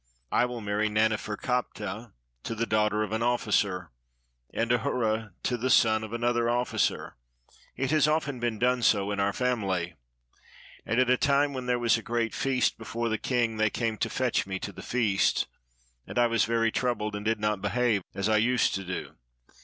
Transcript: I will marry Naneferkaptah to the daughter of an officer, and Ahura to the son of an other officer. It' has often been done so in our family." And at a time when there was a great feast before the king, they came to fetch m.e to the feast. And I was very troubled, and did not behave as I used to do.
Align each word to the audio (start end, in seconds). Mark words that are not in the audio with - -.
I 0.31 0.45
will 0.45 0.61
marry 0.61 0.89
Naneferkaptah 0.89 2.13
to 2.41 2.55
the 2.55 2.65
daughter 2.65 3.03
of 3.03 3.11
an 3.11 3.21
officer, 3.21 3.91
and 4.51 4.71
Ahura 4.71 5.33
to 5.43 5.57
the 5.57 5.69
son 5.69 6.03
of 6.03 6.11
an 6.11 6.23
other 6.23 6.49
officer. 6.49 7.17
It' 7.75 7.91
has 7.91 8.07
often 8.07 8.39
been 8.39 8.57
done 8.57 8.81
so 8.81 9.11
in 9.11 9.19
our 9.19 9.31
family." 9.31 9.93
And 10.87 10.99
at 10.99 11.11
a 11.11 11.17
time 11.17 11.53
when 11.53 11.67
there 11.67 11.77
was 11.77 11.99
a 11.99 12.01
great 12.01 12.33
feast 12.33 12.79
before 12.79 13.09
the 13.09 13.19
king, 13.19 13.57
they 13.57 13.69
came 13.69 13.95
to 13.99 14.09
fetch 14.09 14.47
m.e 14.47 14.57
to 14.57 14.71
the 14.71 14.81
feast. 14.81 15.45
And 16.07 16.17
I 16.17 16.25
was 16.25 16.45
very 16.45 16.71
troubled, 16.71 17.15
and 17.15 17.23
did 17.23 17.39
not 17.39 17.61
behave 17.61 18.01
as 18.15 18.27
I 18.27 18.37
used 18.37 18.73
to 18.73 18.83
do. 18.83 19.17